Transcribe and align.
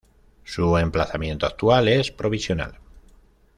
Su 0.43 0.79
emplazamiento 0.79 1.45
actual 1.45 1.87
es 1.87 2.09
provisional. 2.09 2.79